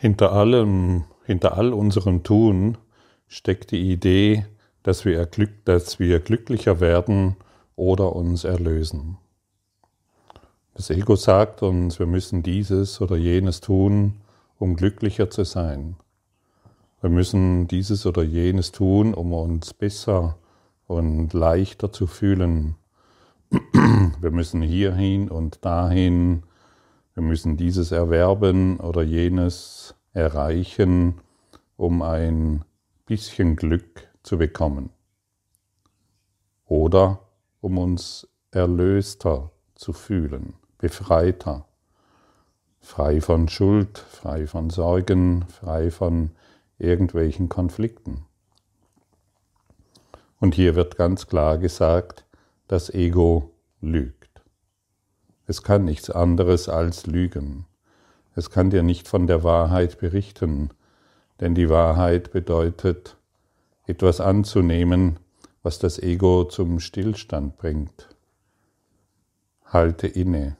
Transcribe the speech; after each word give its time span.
Hinter 0.00 0.32
allem, 0.32 1.04
hinter 1.26 1.58
all 1.58 1.74
unserem 1.74 2.22
Tun 2.22 2.78
steckt 3.28 3.70
die 3.70 3.92
Idee, 3.92 4.46
dass 4.82 5.04
wir, 5.04 5.28
dass 5.66 5.98
wir 6.00 6.20
glücklicher 6.20 6.80
werden 6.80 7.36
oder 7.76 8.16
uns 8.16 8.44
erlösen. 8.44 9.18
Das 10.72 10.88
Ego 10.88 11.16
sagt 11.16 11.62
uns, 11.62 11.98
wir 11.98 12.06
müssen 12.06 12.42
dieses 12.42 13.02
oder 13.02 13.18
jenes 13.18 13.60
tun, 13.60 14.22
um 14.58 14.74
glücklicher 14.74 15.28
zu 15.28 15.44
sein. 15.44 15.96
Wir 17.02 17.10
müssen 17.10 17.68
dieses 17.68 18.06
oder 18.06 18.22
jenes 18.22 18.72
tun, 18.72 19.12
um 19.12 19.34
uns 19.34 19.74
besser 19.74 20.38
und 20.86 21.34
leichter 21.34 21.92
zu 21.92 22.06
fühlen. 22.06 22.76
Wir 24.18 24.30
müssen 24.30 24.62
hierhin 24.62 25.28
und 25.28 25.62
dahin 25.62 26.44
wir 27.14 27.22
müssen 27.22 27.56
dieses 27.56 27.92
erwerben 27.92 28.78
oder 28.78 29.02
jenes 29.02 29.94
erreichen, 30.12 31.20
um 31.76 32.02
ein 32.02 32.64
bisschen 33.06 33.56
Glück 33.56 34.08
zu 34.22 34.38
bekommen. 34.38 34.90
Oder 36.66 37.20
um 37.60 37.78
uns 37.78 38.28
erlöster 38.52 39.50
zu 39.74 39.92
fühlen, 39.92 40.54
befreiter, 40.78 41.66
frei 42.80 43.20
von 43.20 43.48
Schuld, 43.48 43.98
frei 43.98 44.46
von 44.46 44.70
Sorgen, 44.70 45.44
frei 45.48 45.90
von 45.90 46.30
irgendwelchen 46.78 47.48
Konflikten. 47.48 48.24
Und 50.38 50.54
hier 50.54 50.74
wird 50.74 50.96
ganz 50.96 51.26
klar 51.26 51.58
gesagt, 51.58 52.24
das 52.66 52.88
Ego 52.90 53.52
lügt. 53.80 54.29
Es 55.50 55.64
kann 55.64 55.84
nichts 55.84 56.10
anderes 56.10 56.68
als 56.68 57.06
lügen. 57.06 57.66
Es 58.36 58.50
kann 58.50 58.70
dir 58.70 58.84
nicht 58.84 59.08
von 59.08 59.26
der 59.26 59.42
Wahrheit 59.42 59.98
berichten, 59.98 60.70
denn 61.40 61.56
die 61.56 61.68
Wahrheit 61.68 62.30
bedeutet, 62.30 63.16
etwas 63.84 64.20
anzunehmen, 64.20 65.18
was 65.64 65.80
das 65.80 65.98
Ego 65.98 66.44
zum 66.44 66.78
Stillstand 66.78 67.56
bringt. 67.56 68.14
Halte 69.64 70.06
inne. 70.06 70.56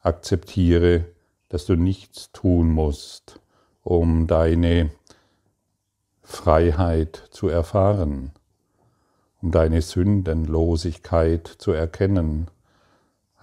Akzeptiere, 0.00 1.06
dass 1.48 1.66
du 1.66 1.74
nichts 1.74 2.30
tun 2.30 2.70
musst, 2.70 3.40
um 3.82 4.28
deine 4.28 4.92
Freiheit 6.22 7.16
zu 7.32 7.48
erfahren, 7.48 8.30
um 9.42 9.50
deine 9.50 9.82
Sündenlosigkeit 9.82 11.48
zu 11.48 11.72
erkennen 11.72 12.46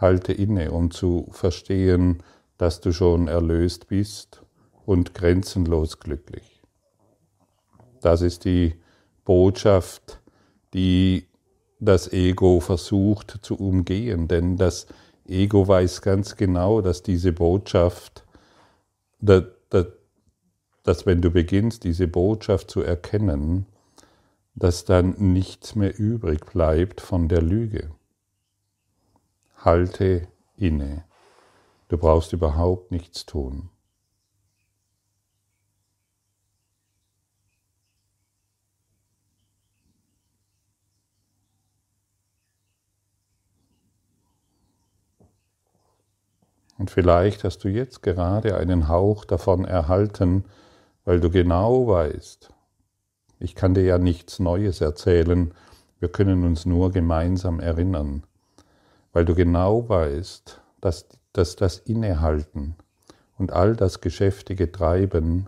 halte 0.04 0.34
inne, 0.34 0.72
um 0.72 0.92
zu 0.92 1.28
verstehen, 1.32 2.22
dass 2.58 2.82
du 2.82 2.92
schon 2.92 3.28
erlöst 3.28 3.88
bist 3.88 4.44
und 4.86 5.14
grenzenlos 5.16 6.00
glücklich. 6.00 6.62
Das 8.02 8.22
ist 8.22 8.46
die 8.46 8.76
Botschaft, 9.24 10.22
die 10.74 11.26
das 11.80 12.12
Ego 12.12 12.60
versucht 12.60 13.40
zu 13.42 13.56
umgehen, 13.56 14.28
denn 14.28 14.58
das 14.58 14.88
Ego 15.26 15.68
weiß 15.68 16.02
ganz 16.02 16.36
genau, 16.36 16.82
dass 16.82 17.02
diese 17.02 17.32
Botschaft, 17.32 18.26
dass, 19.20 19.46
dass, 19.70 19.88
dass 20.84 21.06
wenn 21.06 21.22
du 21.22 21.32
beginnst, 21.32 21.86
diese 21.86 22.08
Botschaft 22.10 22.70
zu 22.70 22.82
erkennen, 22.82 23.66
dass 24.54 24.84
dann 24.84 25.16
nichts 25.18 25.76
mehr 25.76 25.98
übrig 25.98 26.46
bleibt 26.46 27.00
von 27.00 27.30
der 27.30 27.42
Lüge 27.42 27.90
halte 29.66 30.28
inne. 30.56 31.06
Du 31.88 31.98
brauchst 31.98 32.34
überhaupt 32.34 32.92
nichts 32.92 33.26
tun. 33.26 33.70
Und 46.78 46.92
vielleicht 46.92 47.44
hast 47.44 47.60
du 47.64 47.70
jetzt 47.70 48.02
gerade 48.02 48.58
einen 48.58 48.88
Hauch 48.90 49.24
davon 49.24 49.64
erhalten, 49.64 50.44
weil 51.06 51.20
du 51.20 51.30
genau 51.30 51.88
weißt, 51.88 52.54
ich 53.40 53.56
kann 53.56 53.74
dir 53.74 53.84
ja 53.84 53.98
nichts 53.98 54.40
Neues 54.40 54.82
erzählen, 54.82 55.54
wir 56.00 56.10
können 56.10 56.44
uns 56.44 56.66
nur 56.66 56.92
gemeinsam 56.92 57.60
erinnern 57.60 58.24
weil 59.14 59.26
du 59.26 59.36
genau 59.36 59.88
weißt, 59.88 60.60
dass, 60.82 61.08
dass 61.32 61.56
das 61.56 61.78
Innehalten 61.78 62.76
und 63.38 63.54
all 63.54 63.76
das 63.76 64.02
geschäftige 64.02 64.72
Treiben, 64.72 65.48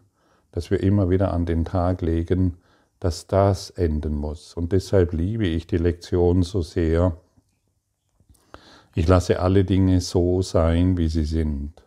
das 0.51 0.71
wir 0.71 0.81
immer 0.81 1.09
wieder 1.09 1.33
an 1.33 1.45
den 1.45 1.65
Tag 1.65 2.01
legen, 2.01 2.57
dass 2.99 3.27
das 3.27 3.71
enden 3.71 4.15
muss. 4.15 4.53
Und 4.53 4.71
deshalb 4.71 5.11
liebe 5.11 5.45
ich 5.45 5.67
die 5.67 5.77
Lektion 5.77 6.43
so 6.43 6.61
sehr. 6.61 7.17
Ich 8.93 9.07
lasse 9.07 9.41
alle 9.41 9.65
Dinge 9.65 9.99
so 9.99 10.41
sein, 10.41 10.97
wie 10.97 11.09
sie 11.09 11.25
sind. 11.25 11.83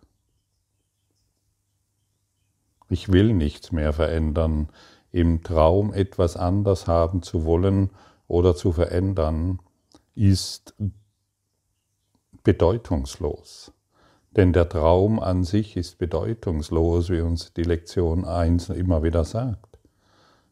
Ich 2.91 3.11
will 3.11 3.33
nichts 3.33 3.73
mehr 3.73 3.93
verändern. 3.93 4.69
Im 5.11 5.43
Traum 5.43 5.95
etwas 5.95 6.37
anders 6.37 6.87
haben 6.87 7.23
zu 7.23 7.45
wollen 7.45 7.91
oder 8.27 8.55
zu 8.55 8.73
verändern, 8.73 9.61
ist 10.15 10.75
bedeutungslos. 12.45 13.73
Denn 14.31 14.53
der 14.53 14.69
Traum 14.69 15.21
an 15.21 15.45
sich 15.45 15.77
ist 15.77 15.99
bedeutungslos, 15.99 17.11
wie 17.11 17.21
uns 17.21 17.53
die 17.55 17.63
Lektion 17.63 18.25
1 18.25 18.71
immer 18.71 19.03
wieder 19.03 19.25
sagt. 19.25 19.79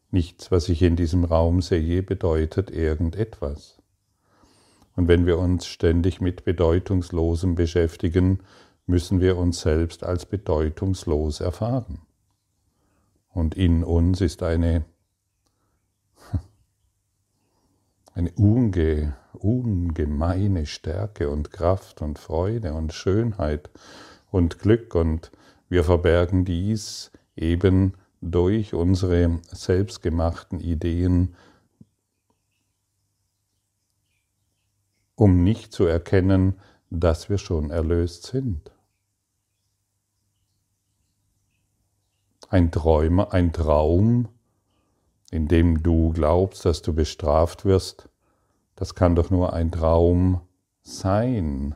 Nichts, 0.09 0.51
was 0.51 0.69
ich 0.69 0.81
in 0.81 0.95
diesem 0.95 1.25
Raum 1.25 1.61
sehe, 1.61 2.01
bedeutet 2.01 2.71
irgendetwas. 2.71 3.77
Und 4.95 5.07
wenn 5.07 5.25
wir 5.25 5.37
uns 5.37 5.67
ständig 5.67 6.21
mit 6.21 6.43
Bedeutungslosem 6.43 7.55
beschäftigen, 7.55 8.39
müssen 8.87 9.19
wir 9.21 9.37
uns 9.37 9.61
selbst 9.61 10.03
als 10.03 10.25
bedeutungslos 10.25 11.39
erfahren. 11.39 12.01
Und 13.29 13.53
in 13.55 13.83
uns 13.83 14.21
ist 14.21 14.41
eine, 14.41 14.85
eine 18.13 18.31
unge, 18.31 19.15
ungemeine 19.37 20.65
Stärke 20.65 21.29
und 21.29 21.51
Kraft 21.51 22.01
und 22.01 22.19
Freude 22.19 22.73
und 22.73 22.93
Schönheit 22.93 23.69
und 24.31 24.59
Glück 24.59 24.95
und 24.95 25.31
wir 25.69 25.83
verbergen 25.83 26.45
dies 26.45 27.11
eben 27.35 27.93
durch 28.21 28.73
unsere 28.73 29.39
selbstgemachten 29.51 30.59
Ideen, 30.59 31.35
um 35.15 35.43
nicht 35.43 35.73
zu 35.73 35.85
erkennen, 35.85 36.59
dass 36.89 37.29
wir 37.29 37.37
schon 37.37 37.69
erlöst 37.69 38.27
sind. 38.27 38.71
Ein 42.49 42.71
Träumer, 42.71 43.33
ein 43.33 43.51
Traum, 43.51 44.29
in 45.31 45.47
dem 45.47 45.83
du 45.83 46.13
glaubst, 46.13 46.63
dass 46.63 46.81
du 46.81 46.93
bestraft 46.93 47.65
wirst, 47.65 48.09
das 48.77 48.93
kann 48.93 49.15
doch 49.15 49.31
nur 49.31 49.53
ein 49.53 49.71
Traum 49.71 50.41
sein, 50.83 51.75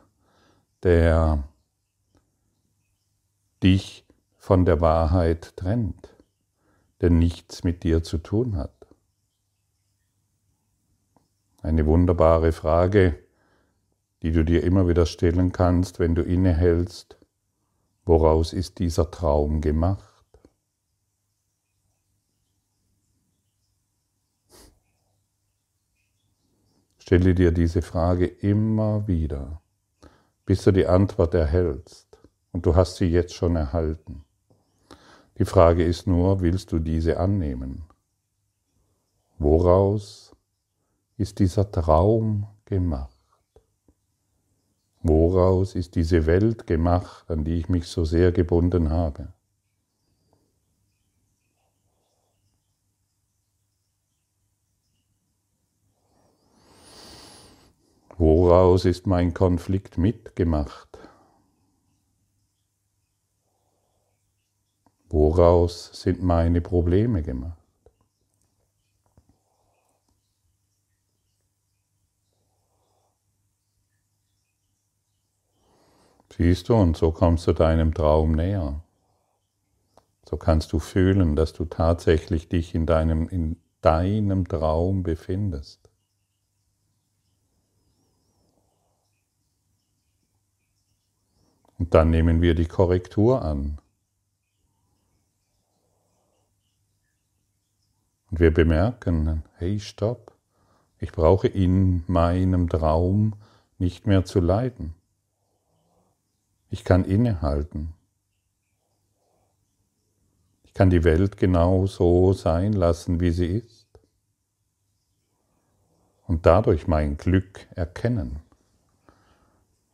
der 0.84 1.42
dich 3.62 4.06
von 4.36 4.64
der 4.64 4.80
Wahrheit 4.80 5.56
trennt, 5.56 6.16
der 7.00 7.10
nichts 7.10 7.64
mit 7.64 7.82
dir 7.82 8.04
zu 8.04 8.18
tun 8.18 8.56
hat. 8.56 8.86
Eine 11.60 11.86
wunderbare 11.86 12.52
Frage, 12.52 13.18
die 14.22 14.30
du 14.30 14.44
dir 14.44 14.62
immer 14.62 14.86
wieder 14.86 15.04
stellen 15.04 15.50
kannst, 15.50 15.98
wenn 15.98 16.14
du 16.14 16.22
innehältst, 16.22 17.18
woraus 18.04 18.52
ist 18.52 18.78
dieser 18.78 19.10
Traum 19.10 19.60
gemacht? 19.60 20.11
Stelle 27.12 27.34
dir 27.34 27.52
diese 27.52 27.82
Frage 27.82 28.24
immer 28.24 29.06
wieder, 29.06 29.60
bis 30.46 30.64
du 30.64 30.72
die 30.72 30.86
Antwort 30.86 31.34
erhältst. 31.34 32.06
Und 32.52 32.64
du 32.64 32.74
hast 32.74 32.96
sie 32.96 33.04
jetzt 33.04 33.34
schon 33.34 33.54
erhalten. 33.54 34.24
Die 35.36 35.44
Frage 35.44 35.84
ist 35.84 36.06
nur, 36.06 36.40
willst 36.40 36.72
du 36.72 36.78
diese 36.78 37.20
annehmen? 37.20 37.84
Woraus 39.38 40.34
ist 41.18 41.38
dieser 41.38 41.70
Traum 41.70 42.46
gemacht? 42.64 43.18
Woraus 45.02 45.74
ist 45.74 45.96
diese 45.96 46.24
Welt 46.24 46.66
gemacht, 46.66 47.30
an 47.30 47.44
die 47.44 47.58
ich 47.58 47.68
mich 47.68 47.88
so 47.88 48.06
sehr 48.06 48.32
gebunden 48.32 48.88
habe? 48.88 49.34
Woraus 58.24 58.84
ist 58.84 59.08
mein 59.08 59.34
Konflikt 59.34 59.98
mitgemacht? 59.98 60.96
Woraus 65.08 65.90
sind 65.92 66.22
meine 66.22 66.60
Probleme 66.60 67.24
gemacht? 67.24 67.58
Siehst 76.30 76.68
du, 76.68 76.76
und 76.76 76.96
so 76.96 77.10
kommst 77.10 77.48
du 77.48 77.52
deinem 77.52 77.92
Traum 77.92 78.36
näher. 78.36 78.84
So 80.30 80.36
kannst 80.36 80.72
du 80.72 80.78
fühlen, 80.78 81.34
dass 81.34 81.54
du 81.54 81.64
tatsächlich 81.64 82.48
dich 82.48 82.76
in 82.76 82.86
deinem, 82.86 83.28
in 83.28 83.56
deinem 83.80 84.46
Traum 84.46 85.02
befindest. 85.02 85.81
Und 91.82 91.94
dann 91.94 92.10
nehmen 92.10 92.40
wir 92.42 92.54
die 92.54 92.68
Korrektur 92.68 93.42
an. 93.42 93.80
Und 98.30 98.38
wir 98.38 98.54
bemerken, 98.54 99.42
hey, 99.56 99.80
stopp, 99.80 100.32
ich 101.00 101.10
brauche 101.10 101.48
in 101.48 102.04
meinem 102.06 102.68
Traum 102.68 103.34
nicht 103.78 104.06
mehr 104.06 104.24
zu 104.24 104.38
leiden. 104.38 104.94
Ich 106.70 106.84
kann 106.84 107.04
innehalten. 107.04 107.94
Ich 110.62 110.74
kann 110.74 110.88
die 110.88 111.02
Welt 111.02 111.36
genau 111.36 111.86
so 111.88 112.32
sein 112.32 112.74
lassen, 112.74 113.18
wie 113.18 113.32
sie 113.32 113.56
ist. 113.56 113.88
Und 116.28 116.46
dadurch 116.46 116.86
mein 116.86 117.16
Glück 117.16 117.66
erkennen. 117.74 118.38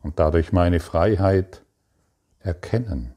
Und 0.02 0.18
dadurch 0.18 0.52
meine 0.52 0.80
Freiheit 0.80 1.62
erkennen. 2.48 3.14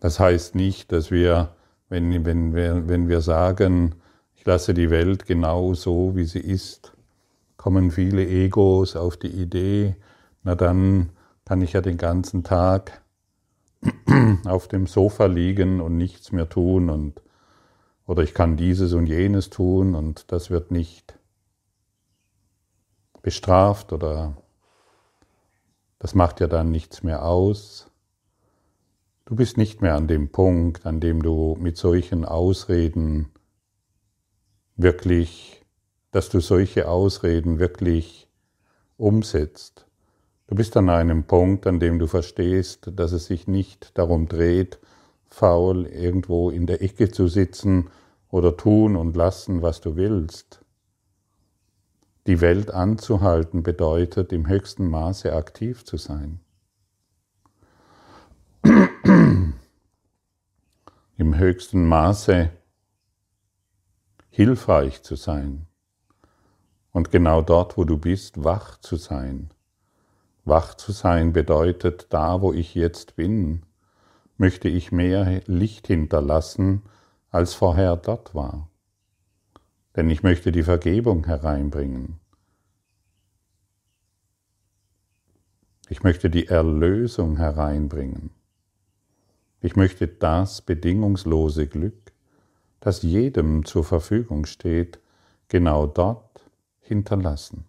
Das 0.00 0.18
heißt 0.18 0.54
nicht, 0.54 0.90
dass 0.90 1.10
wir, 1.10 1.54
wenn, 1.90 2.24
wenn, 2.24 2.54
wir, 2.54 2.88
wenn 2.88 3.08
wir 3.10 3.20
sagen, 3.20 3.96
ich 4.34 4.46
lasse 4.46 4.72
die 4.72 4.88
Welt 4.88 5.26
genau 5.26 5.74
so, 5.74 6.16
wie 6.16 6.24
sie 6.24 6.40
ist, 6.40 6.94
kommen 7.58 7.90
viele 7.90 8.26
Egos 8.26 8.96
auf 8.96 9.18
die 9.18 9.28
Idee, 9.28 9.96
na 10.42 10.54
dann 10.54 11.10
kann 11.44 11.60
ich 11.60 11.74
ja 11.74 11.82
den 11.82 11.98
ganzen 11.98 12.42
Tag 12.42 13.02
auf 14.46 14.66
dem 14.68 14.86
Sofa 14.86 15.26
liegen 15.26 15.82
und 15.82 15.98
nichts 15.98 16.32
mehr 16.32 16.48
tun 16.48 16.88
und 16.88 17.20
oder 18.10 18.24
ich 18.24 18.34
kann 18.34 18.56
dieses 18.56 18.92
und 18.92 19.06
jenes 19.06 19.50
tun 19.50 19.94
und 19.94 20.32
das 20.32 20.50
wird 20.50 20.72
nicht 20.72 21.16
bestraft 23.22 23.92
oder 23.92 24.36
das 26.00 26.16
macht 26.16 26.40
ja 26.40 26.48
dann 26.48 26.72
nichts 26.72 27.04
mehr 27.04 27.24
aus. 27.24 27.88
Du 29.26 29.36
bist 29.36 29.56
nicht 29.56 29.80
mehr 29.80 29.94
an 29.94 30.08
dem 30.08 30.32
Punkt, 30.32 30.86
an 30.86 30.98
dem 30.98 31.22
du 31.22 31.56
mit 31.60 31.76
solchen 31.76 32.24
Ausreden 32.24 33.28
wirklich, 34.74 35.64
dass 36.10 36.30
du 36.30 36.40
solche 36.40 36.88
Ausreden 36.88 37.60
wirklich 37.60 38.28
umsetzt. 38.96 39.86
Du 40.48 40.56
bist 40.56 40.76
an 40.76 40.88
einem 40.88 41.28
Punkt, 41.28 41.64
an 41.68 41.78
dem 41.78 42.00
du 42.00 42.08
verstehst, 42.08 42.90
dass 42.92 43.12
es 43.12 43.26
sich 43.26 43.46
nicht 43.46 43.96
darum 43.96 44.26
dreht, 44.26 44.80
faul 45.28 45.86
irgendwo 45.86 46.50
in 46.50 46.66
der 46.66 46.82
Ecke 46.82 47.12
zu 47.12 47.28
sitzen 47.28 47.88
oder 48.30 48.56
tun 48.56 48.96
und 48.96 49.16
lassen, 49.16 49.62
was 49.62 49.80
du 49.80 49.96
willst. 49.96 50.64
Die 52.26 52.40
Welt 52.40 52.70
anzuhalten 52.70 53.62
bedeutet, 53.62 54.32
im 54.32 54.46
höchsten 54.48 54.88
Maße 54.88 55.32
aktiv 55.32 55.84
zu 55.84 55.96
sein. 55.96 56.40
Im 61.16 61.36
höchsten 61.36 61.86
Maße 61.86 62.50
hilfreich 64.30 65.02
zu 65.02 65.16
sein 65.16 65.66
und 66.92 67.10
genau 67.10 67.42
dort, 67.42 67.76
wo 67.76 67.84
du 67.84 67.98
bist, 67.98 68.44
wach 68.44 68.78
zu 68.78 68.96
sein. 68.96 69.50
Wach 70.44 70.74
zu 70.74 70.92
sein 70.92 71.32
bedeutet, 71.32 72.06
da 72.10 72.40
wo 72.40 72.52
ich 72.52 72.74
jetzt 72.74 73.16
bin, 73.16 73.62
möchte 74.36 74.68
ich 74.68 74.90
mehr 74.92 75.42
Licht 75.46 75.86
hinterlassen, 75.86 76.82
als 77.30 77.54
vorher 77.54 77.96
dort 77.96 78.34
war. 78.34 78.68
Denn 79.96 80.10
ich 80.10 80.22
möchte 80.22 80.52
die 80.52 80.62
Vergebung 80.62 81.26
hereinbringen. 81.26 82.20
Ich 85.88 86.02
möchte 86.02 86.30
die 86.30 86.46
Erlösung 86.46 87.36
hereinbringen. 87.36 88.30
Ich 89.60 89.76
möchte 89.76 90.06
das 90.06 90.62
bedingungslose 90.62 91.66
Glück, 91.66 92.12
das 92.78 93.02
jedem 93.02 93.64
zur 93.64 93.84
Verfügung 93.84 94.46
steht, 94.46 95.00
genau 95.48 95.86
dort 95.86 96.48
hinterlassen. 96.80 97.66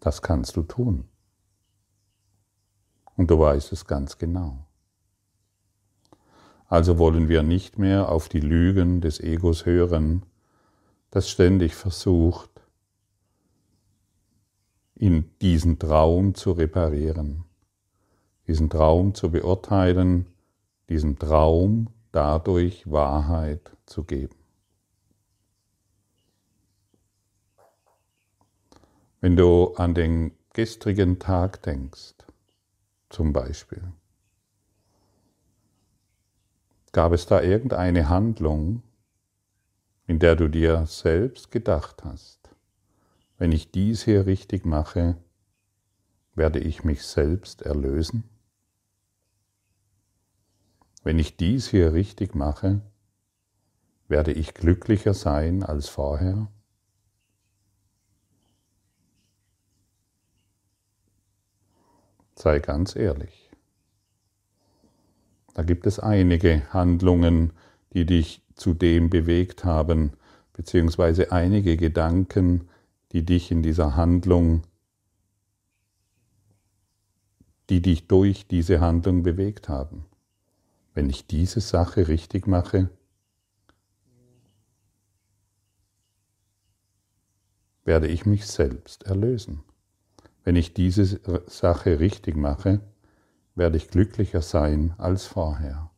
Das 0.00 0.22
kannst 0.22 0.56
du 0.56 0.62
tun. 0.62 1.08
Und 3.18 3.30
du 3.30 3.38
weißt 3.38 3.70
es 3.72 3.86
ganz 3.86 4.16
genau. 4.16 4.64
Also 6.68 6.96
wollen 6.96 7.28
wir 7.28 7.42
nicht 7.42 7.78
mehr 7.78 8.10
auf 8.10 8.30
die 8.30 8.40
Lügen 8.40 9.02
des 9.02 9.20
Egos 9.20 9.66
hören, 9.66 10.22
das 11.10 11.28
ständig 11.28 11.74
versucht, 11.74 12.50
in 14.94 15.30
diesen 15.42 15.78
Traum 15.78 16.34
zu 16.34 16.52
reparieren 16.52 17.44
diesen 18.48 18.70
Traum 18.70 19.14
zu 19.14 19.30
beurteilen, 19.30 20.26
diesem 20.88 21.18
Traum 21.18 21.88
dadurch 22.12 22.90
Wahrheit 22.90 23.76
zu 23.84 24.04
geben. 24.04 24.34
Wenn 29.20 29.36
du 29.36 29.74
an 29.74 29.94
den 29.94 30.32
gestrigen 30.54 31.18
Tag 31.18 31.62
denkst, 31.62 32.14
zum 33.08 33.32
Beispiel, 33.32 33.92
gab 36.92 37.12
es 37.12 37.26
da 37.26 37.42
irgendeine 37.42 38.08
Handlung, 38.08 38.82
in 40.06 40.18
der 40.18 40.36
du 40.36 40.48
dir 40.48 40.86
selbst 40.86 41.50
gedacht 41.50 42.04
hast, 42.04 42.48
wenn 43.36 43.52
ich 43.52 43.70
dies 43.70 44.02
hier 44.02 44.26
richtig 44.26 44.64
mache, 44.64 45.16
werde 46.34 46.60
ich 46.60 46.84
mich 46.84 47.04
selbst 47.04 47.62
erlösen? 47.62 48.24
Wenn 51.02 51.18
ich 51.18 51.36
dies 51.36 51.68
hier 51.68 51.92
richtig 51.92 52.34
mache, 52.34 52.80
werde 54.08 54.32
ich 54.32 54.54
glücklicher 54.54 55.14
sein 55.14 55.62
als 55.62 55.88
vorher? 55.88 56.48
Sei 62.38 62.60
ganz 62.60 62.94
ehrlich. 62.94 63.50
Da 65.54 65.62
gibt 65.62 65.86
es 65.86 65.98
einige 65.98 66.72
Handlungen, 66.72 67.52
die 67.92 68.06
dich 68.06 68.42
zu 68.54 68.74
dem 68.74 69.10
bewegt 69.10 69.64
haben, 69.64 70.12
beziehungsweise 70.52 71.32
einige 71.32 71.76
Gedanken, 71.76 72.68
die 73.12 73.24
dich 73.24 73.50
in 73.50 73.62
dieser 73.62 73.96
Handlung, 73.96 74.62
die 77.70 77.82
dich 77.82 78.06
durch 78.06 78.46
diese 78.46 78.80
Handlung 78.80 79.22
bewegt 79.22 79.68
haben 79.68 80.04
wenn 80.98 81.10
ich 81.10 81.28
diese 81.28 81.60
Sache 81.60 82.08
richtig 82.08 82.48
mache, 82.48 82.90
werde 87.84 88.08
ich 88.08 88.26
mich 88.26 88.48
selbst 88.48 89.04
erlösen. 89.04 89.62
Wenn 90.48 90.56
ich 90.56 90.72
diese 90.72 91.20
Sache 91.46 92.00
richtig 92.00 92.34
mache, 92.34 92.80
werde 93.54 93.76
ich 93.76 93.88
glücklicher 93.88 94.40
sein 94.40 94.94
als 94.96 95.26
vorher. 95.26 95.90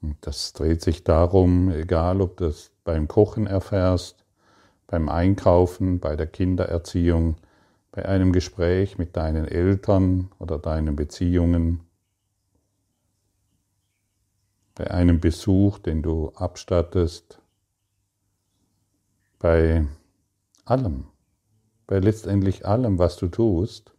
Und 0.00 0.16
das 0.22 0.54
dreht 0.54 0.80
sich 0.80 1.04
darum, 1.04 1.70
egal 1.70 2.22
ob 2.22 2.38
das 2.38 2.70
beim 2.84 3.06
Kochen 3.06 3.46
erfährst, 3.46 4.24
beim 4.86 5.10
Einkaufen, 5.10 6.00
bei 6.00 6.16
der 6.16 6.26
Kindererziehung, 6.26 7.36
bei 7.90 8.06
einem 8.06 8.32
Gespräch 8.32 8.96
mit 8.96 9.14
deinen 9.14 9.46
Eltern 9.46 10.30
oder 10.38 10.58
deinen 10.58 10.96
Beziehungen, 10.96 11.80
bei 14.74 14.90
einem 14.90 15.20
Besuch, 15.20 15.80
den 15.80 16.00
du 16.00 16.30
abstattest, 16.30 17.42
bei 19.38 19.86
allem, 20.64 21.11
bei 21.92 21.98
letztendlich 21.98 22.64
allem, 22.64 22.98
was 22.98 23.18
du 23.18 23.28
tust, 23.28 23.92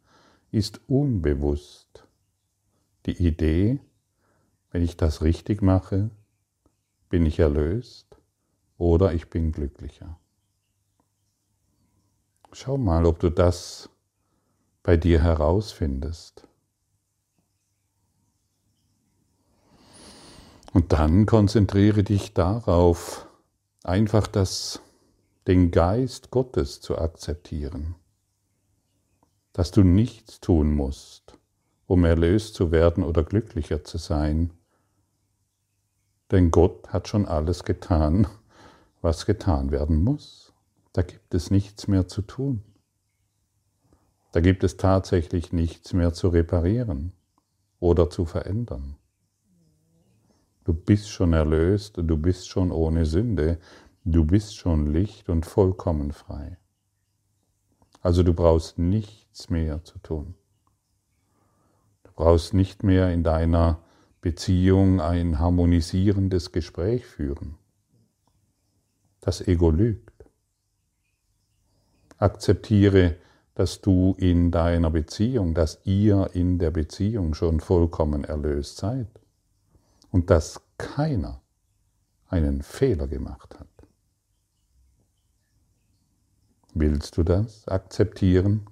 ist 0.50 0.82
unbewusst 0.88 2.08
die 3.06 3.24
Idee, 3.24 3.80
wenn 4.72 4.82
ich 4.82 4.98
das 4.98 5.22
richtig 5.22 5.62
mache, 5.62 6.10
bin 7.10 7.24
ich 7.28 7.38
erlöst 7.38 8.18
oder 8.80 9.14
ich 9.14 9.30
bin 9.30 9.52
glücklicher. 9.52 10.18
Schau 12.52 12.80
mal, 12.80 13.06
ob 13.06 13.20
du 13.20 13.30
das 13.30 13.92
bei 14.82 14.98
dir 14.98 15.22
herausfindest. 15.22 16.48
Und 20.74 20.94
dann 20.94 21.28
konzentriere 21.28 22.04
dich 22.04 22.34
darauf, 22.34 23.28
einfach 23.84 24.26
das, 24.26 24.82
den 25.48 25.72
Geist 25.72 26.32
Gottes 26.32 26.80
zu 26.80 26.98
akzeptieren, 26.98 27.96
dass 29.52 29.72
du 29.72 29.84
nichts 29.84 30.40
tun 30.40 30.74
musst, 30.74 31.38
um 31.86 32.06
erlöst 32.06 32.56
zu 32.56 32.72
werden 32.72 33.04
oder 33.04 33.24
glücklicher 33.24 33.84
zu 33.84 33.98
sein, 33.98 34.52
denn 36.32 36.50
Gott 36.50 36.88
hat 36.90 37.08
schon 37.08 37.26
alles 37.26 37.64
getan, 37.64 38.26
was 39.02 39.26
getan 39.26 39.72
werden 39.72 40.04
muss. 40.04 40.54
Da 40.94 41.02
gibt 41.02 41.34
es 41.36 41.52
nichts 41.52 41.88
mehr 41.88 42.08
zu 42.08 42.22
tun. 42.22 42.64
Da 44.32 44.40
gibt 44.40 44.64
es 44.64 44.78
tatsächlich 44.78 45.52
nichts 45.52 45.94
mehr 45.94 46.14
zu 46.14 46.30
reparieren 46.30 47.12
oder 47.80 48.10
zu 48.10 48.26
verändern. 48.26 48.96
Du 50.64 50.74
bist 50.74 51.10
schon 51.10 51.34
erlöst, 51.34 51.98
du 51.98 52.18
bist 52.18 52.48
schon 52.48 52.72
ohne 52.72 53.06
Sünde, 53.06 53.60
du 54.04 54.26
bist 54.26 54.56
schon 54.56 54.88
Licht 54.88 55.30
und 55.30 55.46
vollkommen 55.46 56.12
frei. 56.12 56.58
Also 58.02 58.24
du 58.24 58.34
brauchst 58.34 58.78
nichts 58.78 59.50
mehr 59.50 59.84
zu 59.84 59.98
tun. 60.00 60.36
Du 62.04 62.12
brauchst 62.16 62.54
nicht 62.54 62.84
mehr 62.84 63.12
in 63.12 63.24
deiner 63.24 63.80
Beziehung 64.22 65.02
ein 65.02 65.40
harmonisierendes 65.40 66.52
Gespräch 66.52 67.06
führen. 67.06 67.58
Das 69.22 69.46
Ego 69.48 69.70
lügt. 69.72 70.26
Akzeptiere, 72.18 73.18
dass 73.56 73.82
du 73.82 74.16
in 74.18 74.52
deiner 74.52 74.90
Beziehung, 74.90 75.54
dass 75.54 75.80
ihr 75.86 76.30
in 76.34 76.58
der 76.58 76.72
Beziehung 76.72 77.34
schon 77.34 77.60
vollkommen 77.60 78.24
erlöst 78.24 78.78
seid 78.78 79.08
und 80.12 80.30
dass 80.30 80.62
keiner 80.78 81.42
einen 82.28 82.62
Fehler 82.64 83.08
gemacht 83.08 83.60
hat. 83.60 83.73
Willst 86.76 87.18
du 87.18 87.24
das 87.24 87.68
akzeptieren 87.68 88.66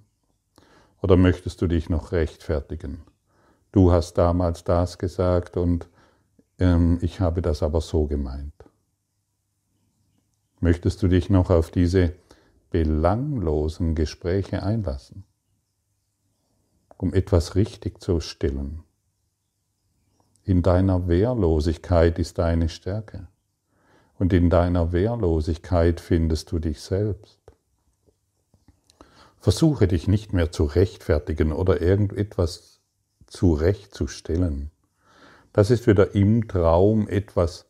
oder 1.03 1.17
möchtest 1.17 1.61
du 1.61 1.67
dich 1.67 1.87
noch 1.87 2.11
rechtfertigen? 2.11 3.03
Du 3.71 3.91
hast 3.91 4.17
damals 4.17 4.63
das 4.63 4.97
gesagt 4.97 5.55
und 5.55 5.87
ähm, 6.57 6.97
ich 7.01 7.19
habe 7.19 7.43
das 7.43 7.61
aber 7.61 7.79
so 7.79 8.07
gemeint. 8.07 8.53
Möchtest 10.59 11.03
du 11.03 11.07
dich 11.07 11.29
noch 11.29 11.51
auf 11.51 11.69
diese 11.69 12.13
belanglosen 12.71 13.93
Gespräche 13.93 14.63
einlassen, 14.63 15.23
um 16.97 17.13
etwas 17.13 17.53
richtig 17.55 18.01
zu 18.01 18.19
stellen? 18.19 18.83
In 20.43 20.63
deiner 20.63 21.07
Wehrlosigkeit 21.07 22.17
ist 22.17 22.39
deine 22.39 22.67
Stärke. 22.67 23.27
Und 24.17 24.33
in 24.33 24.49
deiner 24.49 24.91
Wehrlosigkeit 24.91 25.99
findest 25.99 26.51
du 26.51 26.59
dich 26.59 26.81
selbst. 26.81 27.40
Versuche 29.41 29.87
dich 29.87 30.07
nicht 30.07 30.33
mehr 30.33 30.51
zu 30.51 30.65
rechtfertigen 30.65 31.51
oder 31.51 31.81
irgendetwas 31.81 32.79
zurechtzustellen. 33.25 34.69
Das 35.51 35.71
ist 35.71 35.87
wieder 35.87 36.13
im 36.13 36.47
Traum 36.47 37.07
etwas 37.07 37.65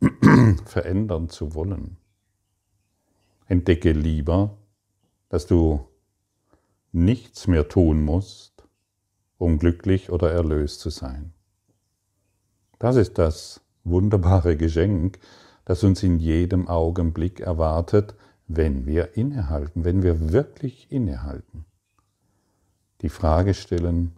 verändern 0.64 1.28
zu 1.28 1.54
wollen. 1.54 1.96
Entdecke 3.46 3.92
lieber, 3.92 4.58
dass 5.28 5.46
du 5.46 5.86
nichts 6.90 7.46
mehr 7.46 7.68
tun 7.68 8.02
musst, 8.02 8.64
um 9.38 9.60
glücklich 9.60 10.10
oder 10.10 10.32
erlöst 10.32 10.80
zu 10.80 10.90
sein. 10.90 11.32
Das 12.80 12.96
ist 12.96 13.16
das 13.16 13.60
wunderbare 13.84 14.56
Geschenk, 14.56 15.20
das 15.64 15.84
uns 15.84 16.02
in 16.02 16.18
jedem 16.18 16.66
Augenblick 16.66 17.38
erwartet, 17.38 18.16
wenn 18.52 18.84
wir 18.84 19.16
innehalten, 19.16 19.84
wenn 19.84 20.02
wir 20.02 20.32
wirklich 20.32 20.90
innehalten. 20.90 21.66
Die 23.00 23.08
Frage 23.08 23.54
stellen, 23.54 24.16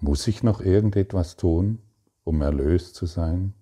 muss 0.00 0.28
ich 0.28 0.44
noch 0.44 0.60
irgendetwas 0.60 1.36
tun, 1.36 1.80
um 2.22 2.42
erlöst 2.42 2.94
zu 2.94 3.06
sein? 3.06 3.52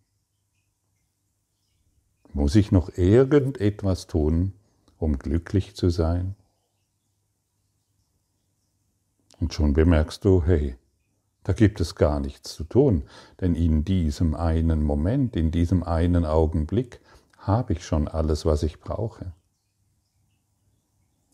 Muss 2.34 2.56
ich 2.56 2.72
noch 2.72 2.90
irgendetwas 2.98 4.06
tun, 4.06 4.52
um 4.98 5.18
glücklich 5.18 5.74
zu 5.74 5.88
sein? 5.88 6.34
Und 9.40 9.54
schon 9.54 9.72
bemerkst 9.72 10.26
du, 10.26 10.42
hey, 10.44 10.76
da 11.42 11.54
gibt 11.54 11.80
es 11.80 11.94
gar 11.94 12.20
nichts 12.20 12.54
zu 12.54 12.64
tun, 12.64 13.04
denn 13.40 13.54
in 13.54 13.82
diesem 13.84 14.34
einen 14.34 14.82
Moment, 14.82 15.36
in 15.36 15.50
diesem 15.50 15.82
einen 15.82 16.26
Augenblick 16.26 17.00
habe 17.46 17.74
ich 17.74 17.84
schon 17.84 18.08
alles, 18.08 18.44
was 18.44 18.62
ich 18.62 18.80
brauche. 18.80 19.32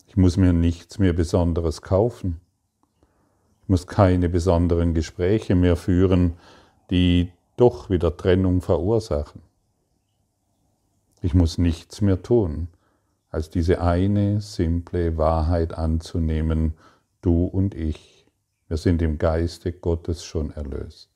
Ich 0.07 0.17
muss 0.17 0.37
mir 0.37 0.53
nichts 0.53 0.99
mehr 0.99 1.13
Besonderes 1.13 1.81
kaufen. 1.81 2.41
Ich 3.61 3.69
muss 3.69 3.87
keine 3.87 4.29
besonderen 4.29 4.93
Gespräche 4.93 5.55
mehr 5.55 5.75
führen, 5.75 6.33
die 6.89 7.31
doch 7.55 7.89
wieder 7.89 8.17
Trennung 8.17 8.61
verursachen. 8.61 9.41
Ich 11.21 11.33
muss 11.33 11.57
nichts 11.57 12.01
mehr 12.01 12.21
tun, 12.21 12.67
als 13.29 13.49
diese 13.49 13.81
eine 13.81 14.41
simple 14.41 15.17
Wahrheit 15.17 15.73
anzunehmen, 15.73 16.73
du 17.21 17.45
und 17.45 17.75
ich 17.75 18.21
wir 18.71 18.77
sind 18.77 19.01
im 19.01 19.17
Geiste 19.17 19.73
Gottes 19.73 20.23
schon 20.23 20.51
erlöst. 20.51 21.09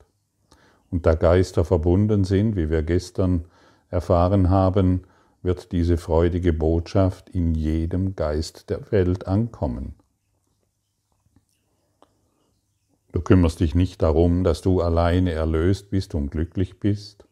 Und 0.90 1.06
da 1.06 1.14
Geister 1.14 1.64
verbunden 1.64 2.24
sind, 2.24 2.54
wie 2.54 2.68
wir 2.68 2.82
gestern 2.82 3.46
erfahren 3.90 4.50
haben, 4.50 5.04
wird 5.42 5.72
diese 5.72 5.96
freudige 5.96 6.52
Botschaft 6.52 7.30
in 7.30 7.54
jedem 7.54 8.16
Geist 8.16 8.68
der 8.70 8.90
Welt 8.90 9.26
ankommen. 9.26 9.94
Du 13.12 13.22
kümmerst 13.22 13.60
dich 13.60 13.74
nicht 13.74 14.02
darum, 14.02 14.44
dass 14.44 14.60
du 14.60 14.82
alleine 14.82 15.32
erlöst 15.32 15.88
bist 15.88 16.14
und 16.14 16.30
glücklich 16.30 16.80
bist, 16.80 17.26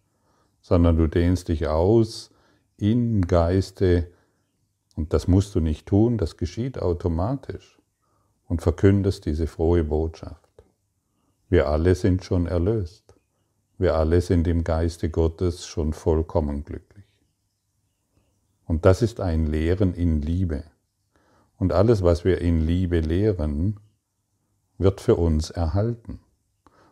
sondern 0.63 0.97
du 0.97 1.09
dehnst 1.09 1.49
dich 1.49 1.67
aus 1.69 2.31
im 2.79 3.27
Geiste, 3.27 4.11
und 4.97 5.13
das 5.13 5.29
musst 5.29 5.55
du 5.55 5.61
nicht 5.61 5.87
tun, 5.87 6.17
das 6.17 6.37
geschieht 6.37 6.81
automatisch 6.81 7.79
und 8.47 8.63
verkündest 8.63 9.27
diese 9.27 9.47
frohe 9.47 9.85
Botschaft. 9.85 10.49
Wir 11.51 11.69
alle 11.69 11.95
sind 11.95 12.25
schon 12.25 12.47
erlöst. 12.47 13.04
Wir 13.77 13.95
alle 13.97 14.21
sind 14.21 14.47
im 14.47 14.63
Geiste 14.63 15.11
Gottes 15.11 15.67
schon 15.67 15.93
vollkommen 15.93 16.65
glücklich. 16.65 17.05
Und 18.67 18.85
das 18.85 19.03
ist 19.03 19.21
ein 19.21 19.47
Lehren 19.47 19.95
in 19.95 20.23
Liebe. 20.23 20.65
Und 21.59 21.73
alles, 21.73 22.03
was 22.03 22.25
wir 22.25 22.41
in 22.41 22.61
Liebe 22.61 23.01
lehren, 23.01 23.81
wird 24.79 25.01
für 25.01 25.17
uns 25.17 25.51
erhalten 25.51 26.21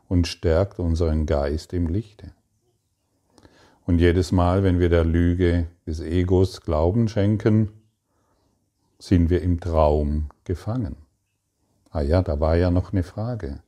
und 0.09 0.27
stärkt 0.27 0.79
unseren 0.79 1.27
Geist 1.27 1.73
im 1.73 1.89
Lichte. 1.89 2.33
Und 3.85 3.99
jedes 3.99 4.31
Mal, 4.31 4.62
wenn 4.62 4.79
wir 4.79 4.89
der 4.89 5.05
Lüge 5.05 5.67
des 5.87 6.01
Egos 6.01 6.61
Glauben 6.61 7.09
schenken, 7.09 7.71
sind 8.99 9.31
wir 9.31 9.43
im 9.43 9.59
Traum 9.59 10.29
gefangen. 10.45 10.97
Ah 11.91 12.03
ja, 12.03 12.23
da 12.23 12.39
war 12.39 12.57
ja 12.57 12.71
noch 12.71 12.93
eine 12.93 13.03
Frage. 13.03 13.61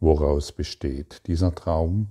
Woraus 0.00 0.52
besteht 0.52 1.26
dieser 1.26 1.54
Traum? 1.54 2.08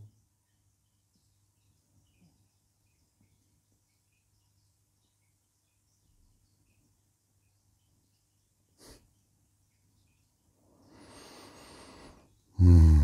Hmm. 12.64 13.02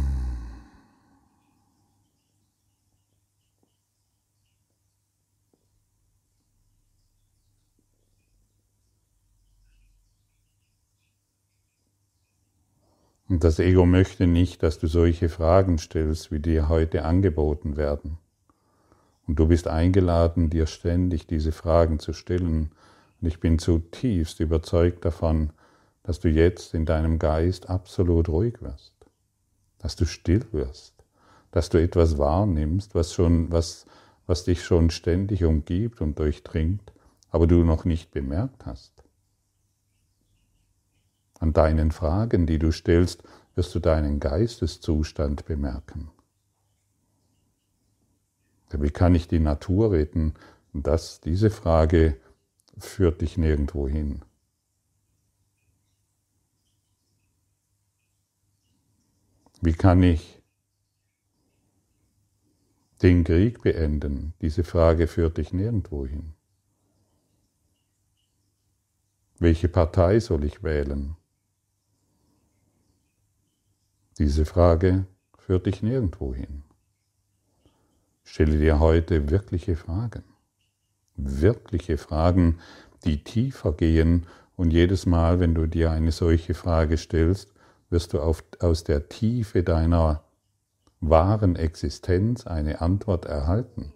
Und 13.27 13.43
das 13.43 13.59
Ego 13.59 13.85
möchte 13.85 14.27
nicht, 14.27 14.63
dass 14.63 14.79
du 14.79 14.87
solche 14.87 15.27
Fragen 15.27 15.77
stellst, 15.77 16.31
wie 16.31 16.39
dir 16.39 16.69
heute 16.69 17.03
angeboten 17.03 17.75
werden. 17.75 18.17
Und 19.27 19.39
du 19.39 19.47
bist 19.47 19.67
eingeladen, 19.67 20.49
dir 20.49 20.67
ständig 20.67 21.27
diese 21.27 21.51
Fragen 21.51 21.99
zu 21.99 22.13
stellen. 22.13 22.71
Und 23.21 23.27
ich 23.27 23.41
bin 23.41 23.59
zutiefst 23.59 24.39
überzeugt 24.39 25.03
davon, 25.03 25.49
dass 26.03 26.21
du 26.21 26.29
jetzt 26.29 26.73
in 26.73 26.85
deinem 26.85 27.19
Geist 27.19 27.69
absolut 27.69 28.29
ruhig 28.29 28.61
wirst, 28.61 28.93
dass 29.79 29.95
du 29.95 30.05
still 30.05 30.45
wirst, 30.51 30.93
dass 31.51 31.69
du 31.69 31.81
etwas 31.81 32.17
wahrnimmst, 32.17 32.95
was, 32.95 33.13
schon, 33.13 33.51
was, 33.51 33.85
was 34.27 34.43
dich 34.43 34.63
schon 34.63 34.91
ständig 34.91 35.43
umgibt 35.43 36.01
und 36.01 36.19
durchdringt, 36.19 36.93
aber 37.31 37.47
du 37.47 37.63
noch 37.63 37.85
nicht 37.85 38.11
bemerkt 38.11 38.65
hast. 38.65 39.03
An 41.39 41.53
deinen 41.53 41.91
Fragen, 41.91 42.45
die 42.45 42.59
du 42.59 42.71
stellst, 42.71 43.23
wirst 43.55 43.73
du 43.73 43.79
deinen 43.79 44.19
Geisteszustand 44.19 45.45
bemerken. 45.45 46.11
Wie 48.71 48.91
kann 48.91 49.15
ich 49.15 49.27
die 49.27 49.39
Natur 49.39 49.91
retten? 49.91 50.33
Das, 50.73 51.21
diese 51.21 51.49
Frage 51.49 52.17
führt 52.77 53.21
dich 53.21 53.37
nirgendwo 53.37 53.87
hin. 53.87 54.21
Wie 59.61 59.73
kann 59.73 60.03
ich 60.03 60.41
den 63.01 63.25
Krieg 63.25 63.61
beenden? 63.61 64.33
Diese 64.41 64.63
Frage 64.63 65.07
führt 65.07 65.37
dich 65.37 65.51
nirgendwo 65.51 66.05
hin. 66.05 66.33
Welche 69.37 69.67
Partei 69.67 70.19
soll 70.21 70.45
ich 70.45 70.63
wählen? 70.63 71.17
Diese 74.17 74.45
Frage 74.45 75.05
führt 75.37 75.65
dich 75.65 75.81
nirgendwo 75.81 76.33
hin. 76.33 76.63
Stelle 78.23 78.59
dir 78.59 78.79
heute 78.79 79.29
wirkliche 79.29 79.75
Fragen. 79.75 80.23
Wirkliche 81.15 81.97
Fragen, 81.97 82.59
die 83.03 83.23
tiefer 83.23 83.73
gehen 83.73 84.25
und 84.55 84.71
jedes 84.71 85.05
Mal, 85.05 85.39
wenn 85.41 85.53
du 85.53 85.67
dir 85.67 85.91
eine 85.91 86.13
solche 86.13 86.53
Frage 86.53 86.97
stellst, 86.97 87.53
wirst 87.89 88.13
du 88.13 88.21
auf, 88.21 88.43
aus 88.59 88.83
der 88.83 89.09
Tiefe 89.09 89.63
deiner 89.63 90.23
wahren 90.99 91.55
Existenz 91.55 92.45
eine 92.45 92.81
Antwort 92.81 93.25
erhalten. 93.25 93.93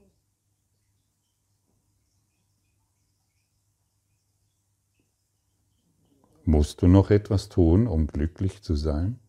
Musst 6.45 6.81
du 6.81 6.87
noch 6.87 7.09
etwas 7.09 7.49
tun, 7.49 7.87
um 7.87 8.07
glücklich 8.07 8.61
zu 8.63 8.75
sein? 8.75 9.19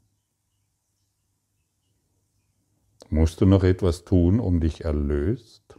Musst 3.09 3.41
du 3.41 3.47
noch 3.47 3.63
etwas 3.63 4.05
tun, 4.05 4.41
um 4.41 4.61
dich 4.61 4.85
erlöst 4.85 5.79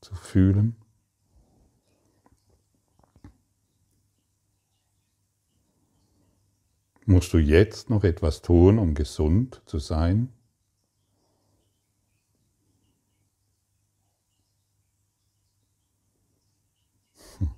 zu 0.00 0.14
fühlen? 0.14 0.81
Musst 7.04 7.32
du 7.32 7.38
jetzt 7.38 7.90
noch 7.90 8.04
etwas 8.04 8.42
tun, 8.42 8.78
um 8.78 8.94
gesund 8.94 9.60
zu 9.66 9.78
sein? 9.80 10.32
Hm. 17.38 17.50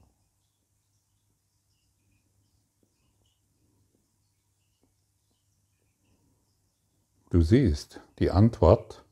Du 7.28 7.42
siehst, 7.42 8.00
die 8.18 8.30
Antwort 8.30 9.04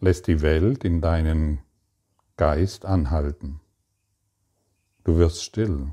lässt 0.00 0.28
die 0.28 0.40
Welt 0.40 0.82
in 0.84 1.02
deinen 1.02 1.60
Geist 2.38 2.86
anhalten. 2.86 3.60
Du 5.04 5.18
wirst 5.18 5.44
still 5.44 5.92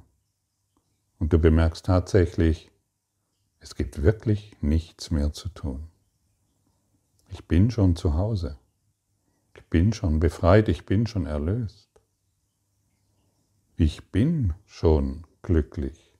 und 1.20 1.34
du 1.34 1.40
bemerkst 1.40 1.86
tatsächlich, 1.86 2.72
es 3.60 3.76
gibt 3.76 4.02
wirklich 4.02 4.56
nichts 4.62 5.12
mehr 5.12 5.34
zu 5.34 5.50
tun. 5.50 5.88
Ich 7.30 7.46
bin 7.46 7.70
schon 7.72 7.96
zu 7.96 8.14
Hause. 8.14 8.58
Ich 9.56 9.64
bin 9.66 9.94
schon 9.94 10.20
befreit, 10.20 10.70
ich 10.70 10.86
bin 10.86 11.06
schon 11.06 11.26
erlöst. 11.26 11.90
Ich 13.76 14.12
bin 14.12 14.54
schon 14.66 15.26
glücklich. 15.42 16.18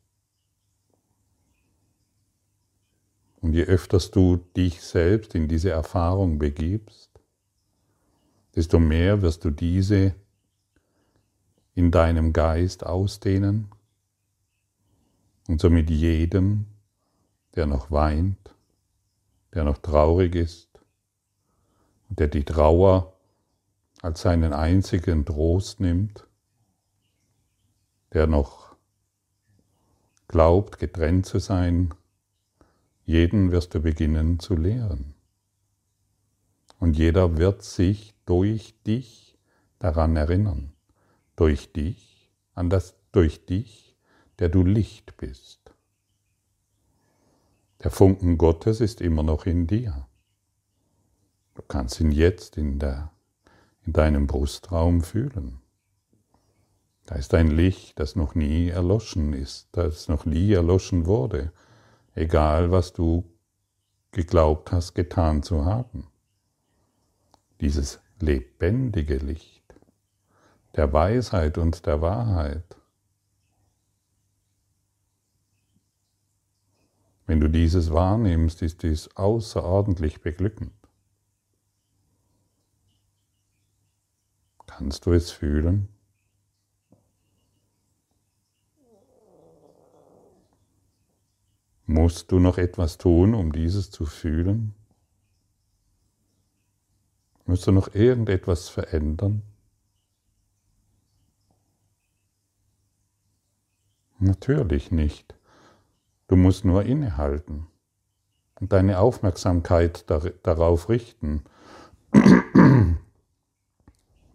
Und 3.42 3.54
je 3.54 3.64
öfter 3.64 4.00
du 4.00 4.38
dich 4.38 4.82
selbst 4.82 5.34
in 5.34 5.48
diese 5.48 5.70
Erfahrung 5.70 6.40
begibst, 6.40 7.10
desto 8.56 8.80
mehr 8.80 9.22
wirst 9.22 9.46
du 9.46 9.50
diese 9.50 10.14
in 11.74 11.92
deinem 11.92 12.34
Geist 12.34 12.86
ausdehnen 12.86 13.70
und 15.48 15.62
somit 15.62 15.90
jedem 15.90 16.66
der 17.56 17.66
noch 17.66 17.92
weint, 17.92 18.56
der 19.54 19.64
noch 19.64 19.78
traurig 19.78 20.36
ist 20.36 20.70
und 22.10 22.20
der 22.20 22.28
die 22.28 22.44
Trauer 22.44 23.14
als 24.02 24.22
seinen 24.22 24.54
einzigen 24.54 25.26
Trost 25.26 25.80
nimmt, 25.80 26.28
der 28.14 28.28
noch 28.28 28.76
glaubt, 30.28 30.80
getrennt 30.80 31.26
zu 31.26 31.40
sein, 31.40 31.94
jeden 33.06 33.52
wirst 33.52 33.74
du 33.74 33.82
beginnen 33.82 34.40
zu 34.40 34.56
lehren. 34.56 35.16
Und 36.80 36.98
jeder 36.98 37.38
wird 37.38 37.64
sich 37.64 38.14
durch 38.26 38.76
dich 38.84 39.38
daran 39.80 40.16
erinnern, 40.16 40.72
durch 41.36 41.74
dich, 41.74 42.32
an 42.54 42.70
das, 42.70 42.96
durch 43.12 43.46
dich, 43.46 43.98
der 44.38 44.50
du 44.50 44.64
Licht 44.64 45.18
bist. 45.18 45.59
Der 47.84 47.92
Funken 47.92 48.38
Gottes 48.38 48.82
ist 48.82 49.00
immer 49.00 49.24
noch 49.24 49.46
in 49.46 49.66
dir. 49.66 50.08
Du 51.56 51.62
kannst 51.68 52.00
ihn 52.02 52.12
jetzt 52.12 52.58
in, 52.58 52.80
der, 52.80 53.12
in 53.86 53.94
deinem 53.94 54.28
Brustraum 54.28 55.02
fühlen. 55.02 55.62
Da 57.06 57.16
ist 57.16 57.34
ein 57.34 57.52
Licht, 57.52 58.00
das 58.00 58.16
noch 58.16 58.36
nie 58.36 58.70
erloschen 58.70 59.34
ist, 59.34 59.70
das 59.72 60.08
noch 60.10 60.26
nie 60.26 60.52
erloschen 60.54 61.06
wurde, 61.06 61.52
egal 62.16 62.72
was 62.72 62.94
du 62.94 63.24
geglaubt 64.12 64.72
hast, 64.72 64.94
getan 64.94 65.42
zu 65.42 65.66
haben. 65.66 66.08
Dieses 67.62 68.00
lebendige 68.20 69.18
Licht 69.18 69.60
der 70.76 70.94
Weisheit 70.94 71.58
und 71.58 71.86
der 71.86 72.02
Wahrheit, 72.02 72.79
Wenn 77.30 77.40
du 77.40 77.48
dieses 77.48 77.92
wahrnimmst, 77.94 78.64
ist 78.64 78.82
dies 78.82 79.16
außerordentlich 79.16 80.22
beglückend. 80.22 80.74
Kannst 84.66 85.06
du 85.06 85.14
es 85.14 85.30
fühlen? 85.30 85.90
Musst 91.86 92.32
du 92.32 92.40
noch 92.40 92.58
etwas 92.58 92.98
tun, 92.98 93.36
um 93.36 93.52
dieses 93.52 93.92
zu 93.92 94.08
fühlen? 94.08 94.74
Musst 97.46 97.68
du 97.68 97.72
noch 97.72 97.94
irgendetwas 97.94 98.70
verändern? 98.70 99.44
Natürlich 104.18 104.90
nicht. 104.90 105.39
Du 106.30 106.36
musst 106.36 106.64
nur 106.64 106.84
innehalten 106.84 107.66
und 108.60 108.72
deine 108.72 109.00
Aufmerksamkeit 109.00 110.06
darauf 110.44 110.88
richten, 110.88 111.44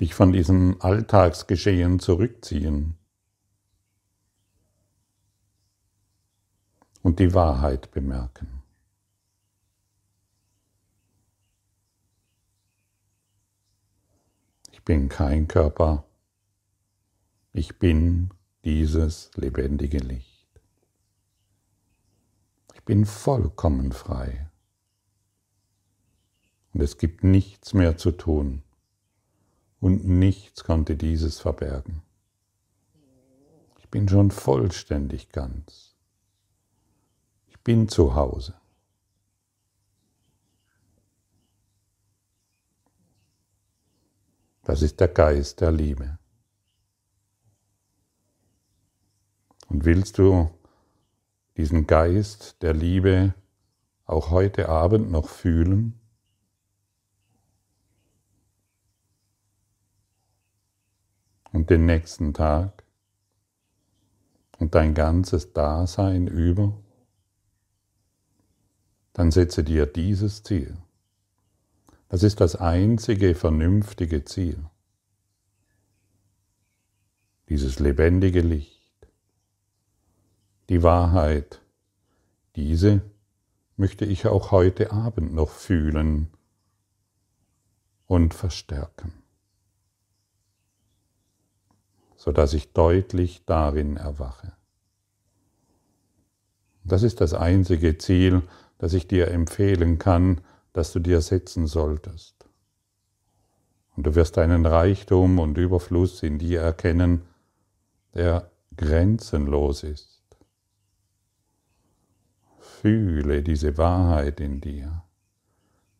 dich 0.00 0.12
von 0.12 0.32
diesem 0.32 0.76
Alltagsgeschehen 0.80 2.00
zurückziehen. 2.00 2.98
Und 7.02 7.20
die 7.20 7.32
Wahrheit 7.32 7.92
bemerken. 7.92 8.62
Ich 14.72 14.82
bin 14.82 15.08
kein 15.08 15.46
Körper, 15.46 16.04
ich 17.52 17.78
bin 17.78 18.30
dieses 18.64 19.30
lebendige 19.36 19.98
Licht 19.98 20.33
bin 22.84 23.06
vollkommen 23.06 23.92
frei. 23.92 24.50
Und 26.72 26.82
es 26.82 26.98
gibt 26.98 27.24
nichts 27.24 27.72
mehr 27.72 27.96
zu 27.96 28.10
tun. 28.10 28.62
Und 29.80 30.06
nichts 30.06 30.64
konnte 30.64 30.96
dieses 30.96 31.40
verbergen. 31.40 32.02
Ich 33.78 33.88
bin 33.90 34.08
schon 34.08 34.30
vollständig 34.30 35.30
ganz. 35.30 35.94
Ich 37.46 37.60
bin 37.60 37.88
zu 37.88 38.14
Hause. 38.14 38.54
Das 44.64 44.80
ist 44.82 44.98
der 45.00 45.08
Geist 45.08 45.60
der 45.60 45.70
Liebe. 45.70 46.18
Und 49.68 49.84
willst 49.84 50.18
du 50.18 50.50
diesen 51.56 51.86
Geist 51.86 52.62
der 52.62 52.74
Liebe 52.74 53.34
auch 54.06 54.30
heute 54.30 54.68
Abend 54.68 55.10
noch 55.10 55.28
fühlen? 55.28 55.98
Und 61.52 61.70
den 61.70 61.86
nächsten 61.86 62.34
Tag 62.34 62.82
und 64.58 64.74
dein 64.74 64.94
ganzes 64.94 65.52
Dasein 65.52 66.26
über? 66.26 66.76
Dann 69.12 69.30
setze 69.30 69.62
dir 69.62 69.86
dieses 69.86 70.42
Ziel. 70.42 70.76
Das 72.08 72.24
ist 72.24 72.40
das 72.40 72.56
einzige 72.56 73.36
vernünftige 73.36 74.24
Ziel. 74.24 74.58
Dieses 77.48 77.78
lebendige 77.78 78.40
Licht 78.40 78.73
die 80.68 80.82
Wahrheit, 80.82 81.60
diese 82.56 83.02
möchte 83.76 84.04
ich 84.04 84.26
auch 84.26 84.50
heute 84.50 84.92
Abend 84.92 85.34
noch 85.34 85.50
fühlen 85.50 86.28
und 88.06 88.34
verstärken, 88.34 89.12
sodass 92.16 92.54
ich 92.54 92.72
deutlich 92.72 93.44
darin 93.44 93.96
erwache. 93.96 94.52
Das 96.84 97.02
ist 97.02 97.20
das 97.20 97.34
einzige 97.34 97.98
Ziel, 97.98 98.42
das 98.78 98.92
ich 98.92 99.08
dir 99.08 99.28
empfehlen 99.28 99.98
kann, 99.98 100.42
das 100.72 100.92
du 100.92 100.98
dir 100.98 101.20
setzen 101.20 101.66
solltest. 101.66 102.34
Und 103.96 104.06
du 104.06 104.14
wirst 104.14 104.38
einen 104.38 104.66
Reichtum 104.66 105.38
und 105.38 105.56
Überfluss 105.56 106.22
in 106.22 106.38
dir 106.38 106.60
erkennen, 106.60 107.22
der 108.12 108.50
grenzenlos 108.76 109.82
ist. 109.82 110.13
Fühle 112.84 113.42
diese 113.42 113.78
Wahrheit 113.78 114.40
in 114.40 114.60
dir, 114.60 115.04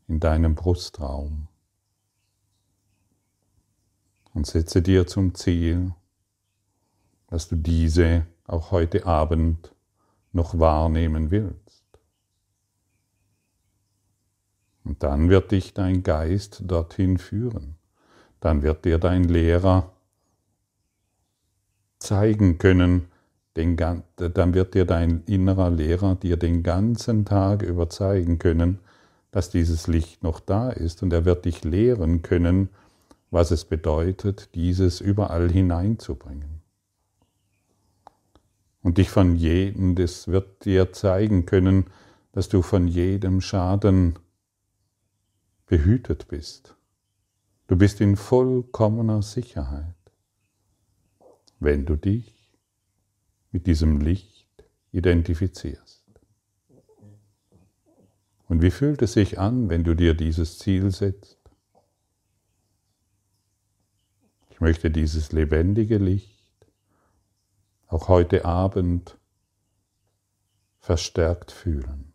in 0.07 0.20
deinem 0.20 0.55
Brustraum 0.55 1.49
und 4.35 4.47
setze 4.47 4.83
dir 4.83 5.07
zum 5.07 5.35
Ziel, 5.35 5.94
dass 7.29 7.49
du 7.49 7.57
diese 7.57 8.27
auch 8.47 8.70
heute 8.70 9.07
Abend 9.07 9.75
noch 10.33 10.59
wahrnehmen 10.59 11.31
willst. 11.31 11.87
Und 14.85 15.03
dann 15.03 15.31
wird 15.31 15.53
dich 15.53 15.73
dein 15.73 16.03
Geist 16.03 16.64
dorthin 16.66 17.16
führen. 17.16 17.79
Dann 18.40 18.61
wird 18.61 18.85
dir 18.85 18.99
dein 18.99 19.25
Lehrer 19.25 19.90
zeigen 21.99 22.59
können, 22.59 23.09
den, 23.57 23.77
dann 23.77 24.55
wird 24.55 24.75
dir 24.75 24.85
dein 24.85 25.23
innerer 25.27 25.71
Lehrer 25.71 26.17
dir 26.17 26.37
den 26.37 26.62
ganzen 26.62 27.25
Tag 27.25 27.62
über 27.62 27.88
zeigen 27.88 28.38
können, 28.38 28.81
dass 29.31 29.51
dieses 29.51 29.87
Licht 29.87 30.23
noch 30.23 30.40
da 30.40 30.71
ist 30.71 31.03
und 31.03 31.12
er 31.12 31.25
wird 31.25 31.45
dich 31.45 31.64
lehren 31.64 32.23
können, 32.23 32.69
was 33.31 33.51
es 33.51 33.64
bedeutet, 33.64 34.55
dieses 34.55 35.01
überall 35.01 35.51
hineinzubringen. 35.51 36.62
Und 38.83 38.99
dich 38.99 39.11
von 39.11 39.35
jedem, 39.35 39.95
das 39.95 40.29
wird 40.29 40.64
dir 40.64 40.93
zeigen 40.93 41.47
können, 41.47 41.87
dass 42.33 42.49
du 42.49 42.62
von 42.62 42.87
jedem 42.87 43.40
Schaden 43.40 44.19
behütet 45.67 46.29
bist. 46.29 46.77
Du 47.67 47.77
bist 47.77 48.01
in 48.01 48.17
vollkommener 48.17 49.23
Sicherheit, 49.23 49.95
wenn 51.61 51.87
du 51.87 51.97
dich 51.97 52.43
mit 53.55 53.69
diesem 53.69 54.01
Licht 54.01 54.49
identifizierst. 54.90 56.03
Und 58.49 58.62
wie 58.62 58.73
fühlt 58.73 59.01
es 59.01 59.12
sich 59.12 59.38
an, 59.38 59.69
wenn 59.69 59.85
du 59.85 59.95
dir 59.95 60.14
dieses 60.14 60.59
Ziel 60.59 60.90
setzt? 60.90 61.38
Ich 64.51 64.61
möchte 64.61 64.90
dieses 64.90 65.31
lebendige 65.31 65.99
Licht 65.99 66.67
auch 67.87 68.09
heute 68.09 68.45
Abend 68.45 69.17
verstärkt 70.81 71.53
fühlen. 71.53 72.13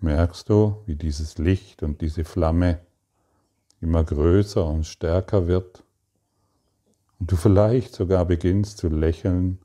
Merkst 0.00 0.48
du, 0.48 0.82
wie 0.86 0.96
dieses 0.96 1.38
Licht 1.38 1.82
und 1.82 2.00
diese 2.00 2.24
Flamme 2.24 2.80
immer 3.80 4.04
größer 4.04 4.66
und 4.66 4.84
stärker 4.84 5.46
wird 5.46 5.84
und 7.18 7.30
du 7.30 7.36
vielleicht 7.36 7.94
sogar 7.94 8.24
beginnst 8.24 8.78
zu 8.78 8.88
lächeln 8.88 9.58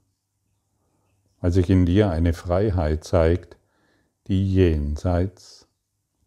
weil 1.45 1.51
sich 1.51 1.69
in 1.69 1.85
dir 1.85 2.09
eine 2.09 2.33
Freiheit 2.33 3.03
zeigt, 3.03 3.55
die 4.25 4.51
jenseits 4.51 5.67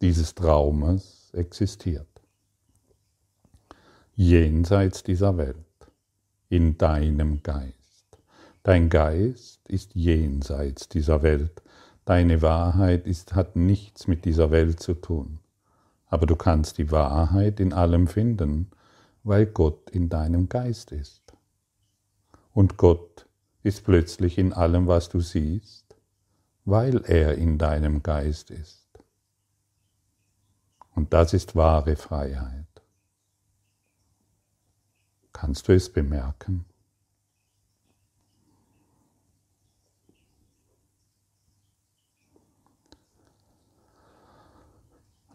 dieses 0.01 0.33
Traumes 0.33 1.31
existiert. 1.33 2.07
Jenseits 4.15 5.03
dieser 5.03 5.35
Welt, 5.35 5.57
in 6.47 6.77
deinem 6.77 7.43
Geist. 7.43 8.17
Dein 8.63 8.87
Geist 8.87 9.67
ist 9.67 9.93
jenseits 9.93 10.87
dieser 10.87 11.21
Welt. 11.21 11.61
Deine 12.09 12.41
Wahrheit 12.41 13.05
ist, 13.05 13.35
hat 13.35 13.55
nichts 13.55 14.07
mit 14.07 14.25
dieser 14.25 14.49
Welt 14.49 14.79
zu 14.79 14.95
tun. 14.95 15.41
Aber 16.07 16.25
du 16.25 16.35
kannst 16.35 16.79
die 16.79 16.89
Wahrheit 16.89 17.59
in 17.59 17.71
allem 17.71 18.07
finden, 18.07 18.71
weil 19.21 19.45
Gott 19.45 19.91
in 19.91 20.09
deinem 20.09 20.49
Geist 20.49 20.91
ist. 20.91 21.21
Und 22.51 22.77
Gott 22.77 23.27
ist 23.61 23.83
plötzlich 23.83 24.39
in 24.39 24.53
allem, 24.53 24.87
was 24.87 25.09
du 25.09 25.19
siehst, 25.19 25.95
weil 26.65 27.05
er 27.05 27.35
in 27.35 27.59
deinem 27.59 28.01
Geist 28.01 28.49
ist. 28.49 28.89
Und 30.95 31.13
das 31.13 31.35
ist 31.35 31.55
wahre 31.55 31.95
Freiheit. 31.95 32.65
Kannst 35.31 35.67
du 35.67 35.75
es 35.75 35.93
bemerken? 35.93 36.65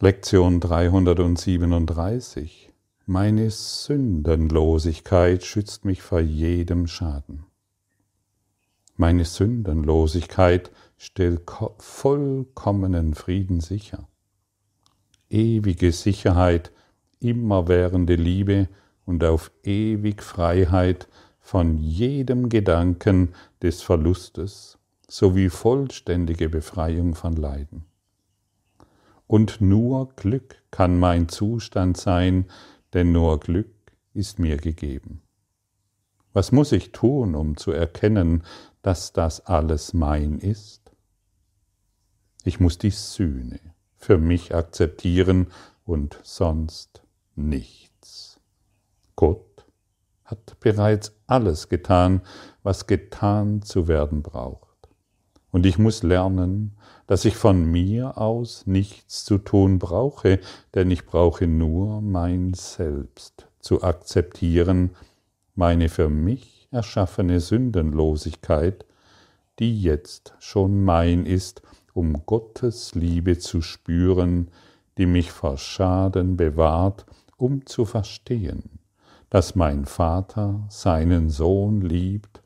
Lektion 0.05 0.61
337. 0.61 2.71
Meine 3.07 3.49
Sündenlosigkeit 3.49 5.45
schützt 5.45 5.87
mich 5.87 6.03
vor 6.03 6.21
jedem 6.21 6.89
Schaden. 6.89 7.47
Meine 8.97 9.25
Sündenlosigkeit 9.25 10.71
stellt 10.99 11.51
vollkommenen 11.79 13.15
Frieden 13.15 13.61
sicher. 13.61 14.07
Ewige 15.31 15.91
Sicherheit, 15.91 16.71
immerwährende 17.21 18.17
Liebe 18.17 18.69
und 19.07 19.25
auf 19.25 19.53
ewig 19.63 20.23
Freiheit 20.23 21.09
von 21.41 21.79
jedem 21.79 22.51
Gedanken 22.51 23.35
des 23.63 23.81
Verlustes 23.81 24.77
sowie 25.09 25.49
vollständige 25.49 26.51
Befreiung 26.51 27.15
von 27.15 27.37
Leiden. 27.37 27.87
Und 29.27 29.61
nur 29.61 30.15
Glück 30.17 30.63
kann 30.71 30.99
mein 30.99 31.29
Zustand 31.29 31.97
sein, 31.97 32.47
denn 32.93 33.13
nur 33.13 33.41
Glück 33.41 33.75
ist 34.13 34.39
mir 34.39 34.57
gegeben. 34.57 35.23
Was 36.33 36.53
muss 36.53 36.73
ich 36.73 36.93
tun, 36.93 37.35
um 37.35 37.57
zu 37.57 37.71
erkennen, 37.71 38.43
dass 38.83 39.13
das 39.13 39.47
alles 39.47 39.95
mein 39.95 40.39
ist? 40.39 40.93
Ich 42.45 42.61
muss 42.61 42.77
die 42.77 42.91
Sühne 42.91 43.61
für 43.97 44.19
mich 44.19 44.55
akzeptieren 44.55 45.47
und 45.85 46.19
sonst 46.23 47.03
nichts. 47.37 48.41
Gott 49.17 49.65
hat 50.25 50.59
bereits 50.61 51.13
alles 51.27 51.69
getan, 51.69 52.21
was 52.63 52.87
getan 52.87 53.63
zu 53.63 53.89
werden 53.89 54.23
braucht. 54.23 54.64
Und 55.55 55.67
ich 55.67 55.79
muss 55.79 56.03
lernen, 56.03 56.73
dass 57.07 57.25
ich 57.25 57.37
von 57.37 57.65
mir 57.65 58.19
aus 58.19 58.67
nichts 58.67 59.25
zu 59.25 59.39
tun 59.39 59.79
brauche, 59.79 60.41
denn 60.75 60.91
ich 60.91 61.07
brauche 61.07 61.47
nur 61.47 62.01
mein 62.01 62.55
Selbst 62.55 63.47
zu 63.61 63.85
akzeptieren, 63.85 64.97
meine 65.55 65.89
für 65.89 66.09
mich 66.09 66.67
erschaffene 66.73 67.39
Sündenlosigkeit, 67.39 68.85
die 69.61 69.81
jetzt 69.81 70.35
schon 70.41 70.83
mein 70.83 71.25
ist, 71.25 71.63
um 71.93 72.27
Gottes 72.27 72.97
Liebe 72.97 73.39
zu 73.39 73.63
spüren, 73.63 74.51
die 74.99 75.07
mich 75.07 75.31
vor 75.31 75.57
Schaden 75.57 76.37
bewahrt, 76.37 77.07
um 77.37 77.65
zu 77.65 77.85
verstehen, 77.85 78.81
dass 79.31 79.55
mein 79.55 79.85
Vater 79.85 80.65
seinen 80.69 81.31
Sohn 81.31 81.81
liebt, 81.81 82.43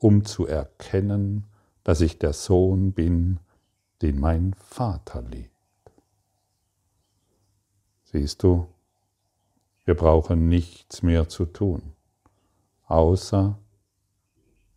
um 0.00 0.24
zu 0.24 0.48
erkennen, 0.48 1.44
dass 1.88 2.02
ich 2.02 2.18
der 2.18 2.34
Sohn 2.34 2.92
bin, 2.92 3.40
den 4.02 4.20
mein 4.20 4.52
Vater 4.52 5.22
liebt. 5.22 5.50
Siehst 8.04 8.42
du, 8.42 8.68
wir 9.86 9.94
brauchen 9.94 10.50
nichts 10.50 11.02
mehr 11.02 11.30
zu 11.30 11.46
tun, 11.46 11.94
außer 12.88 13.58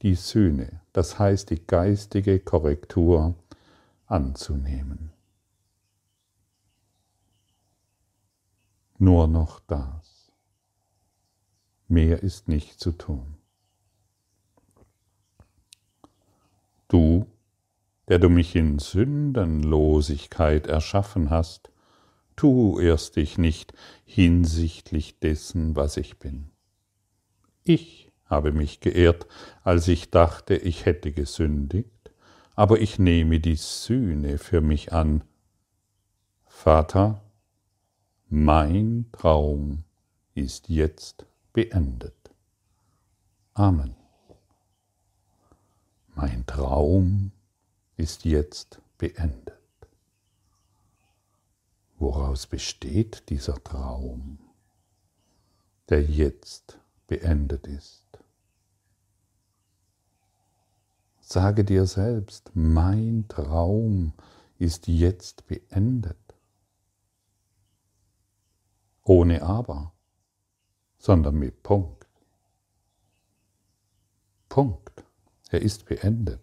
die 0.03 0.15
Sühne, 0.15 0.79
das 0.93 1.19
heißt 1.19 1.49
die 1.49 1.67
geistige 1.67 2.39
Korrektur 2.39 3.35
anzunehmen. 4.05 5.11
Nur 8.99 9.27
noch 9.27 9.59
das. 9.67 10.31
Mehr 11.89 12.23
ist 12.23 12.47
nicht 12.47 12.79
zu 12.79 12.93
tun. 12.93 13.40
Du, 16.91 17.25
der 18.09 18.19
du 18.19 18.27
mich 18.27 18.53
in 18.53 18.77
Sündenlosigkeit 18.77 20.67
erschaffen 20.67 21.29
hast, 21.29 21.71
tu 22.35 22.81
erst 22.81 23.15
dich 23.15 23.37
nicht 23.37 23.73
hinsichtlich 24.03 25.17
dessen, 25.17 25.77
was 25.77 25.95
ich 25.95 26.19
bin. 26.19 26.49
Ich 27.63 28.11
habe 28.25 28.51
mich 28.51 28.81
geehrt, 28.81 29.25
als 29.63 29.87
ich 29.87 30.11
dachte, 30.11 30.55
ich 30.55 30.85
hätte 30.85 31.13
gesündigt, 31.13 32.11
aber 32.55 32.81
ich 32.81 32.99
nehme 32.99 33.39
die 33.39 33.55
Sühne 33.55 34.37
für 34.37 34.59
mich 34.59 34.91
an. 34.91 35.23
Vater, 36.45 37.23
mein 38.27 39.05
Traum 39.13 39.85
ist 40.35 40.67
jetzt 40.67 41.25
beendet. 41.53 42.33
Amen. 43.53 44.00
Mein 46.21 46.45
Traum 46.45 47.31
ist 47.97 48.25
jetzt 48.25 48.79
beendet. 48.99 49.57
Woraus 51.97 52.45
besteht 52.45 53.27
dieser 53.29 53.55
Traum, 53.63 54.37
der 55.89 56.03
jetzt 56.03 56.77
beendet 57.07 57.65
ist? 57.65 58.05
Sage 61.21 61.63
dir 61.63 61.87
selbst, 61.87 62.51
mein 62.53 63.25
Traum 63.27 64.13
ist 64.59 64.87
jetzt 64.87 65.47
beendet. 65.47 66.35
Ohne 69.05 69.41
aber, 69.41 69.91
sondern 70.99 71.39
mit 71.39 71.63
Punkt. 71.63 72.05
Punkt. 74.49 75.03
Er 75.53 75.61
ist 75.61 75.83
beendet. 75.83 76.39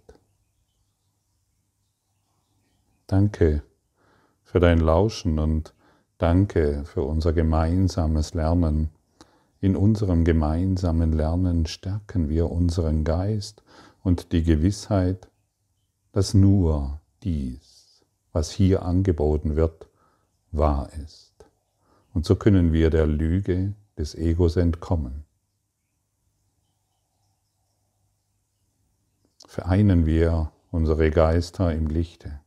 Danke 3.07 3.63
für 4.43 4.61
dein 4.61 4.81
Lauschen 4.81 5.39
und 5.39 5.73
danke 6.19 6.85
für 6.85 7.05
unser 7.05 7.33
gemeinsames 7.33 8.35
Lernen. 8.35 8.91
In 9.63 9.77
unserem 9.77 10.27
gemeinsamen 10.27 11.15
Lernen 11.15 11.65
stärken 11.65 12.29
wir 12.29 12.51
unseren 12.51 13.03
Geist 13.03 13.63
und 14.03 14.33
die 14.33 14.43
Gewissheit, 14.43 15.31
dass 16.13 16.35
nur 16.35 17.01
dies, 17.23 18.05
was 18.33 18.51
hier 18.51 18.83
angeboten 18.83 19.57
wird, 19.57 19.89
wahr 20.53 20.91
ist. 21.03 21.33
Und 22.13 22.27
so 22.27 22.37
können 22.37 22.75
wir 22.75 22.91
der 22.91 23.07
Lüge 23.07 23.73
des 23.97 24.15
Egos 24.15 24.57
entkommen. 24.57 25.25
Vereinen 29.49 30.05
wir 30.05 30.53
unsere 30.71 31.11
Geister 31.11 31.73
im 31.73 31.87
Lichte 31.87 32.39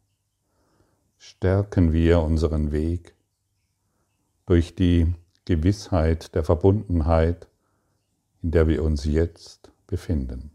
stärken 1.17 1.93
wir 1.93 2.21
unseren 2.21 2.71
Weg 2.71 3.15
durch 4.45 4.75
die 4.75 5.11
Gewissheit 5.45 6.35
der 6.35 6.43
Verbundenheit, 6.43 7.47
in 8.43 8.51
der 8.51 8.67
wir 8.67 8.83
uns 8.83 9.05
jetzt 9.05 9.71
befinden. 9.87 10.51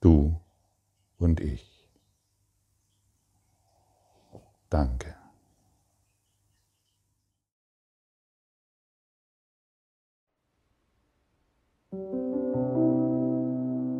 Du 0.00 0.40
und 1.18 1.38
ich. 1.38 1.86
Danke. 4.70 5.14